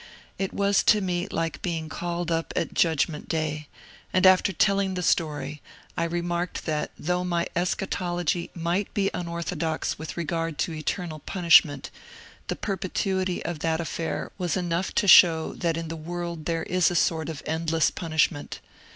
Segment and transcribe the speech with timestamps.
[0.39, 3.67] It was to me like being called up at Judgment Day,
[4.11, 5.61] and after telling the story
[5.95, 11.91] I remarked that though my eschatology might be unorthodox with regard to eternal punishment,
[12.47, 15.01] the perpetuity of that affair was enough DR.
[15.01, 15.05] JESSE T.
[15.05, 18.31] PECK 67 to show that in the world there is a sort of endless punish
[18.31, 18.59] ment.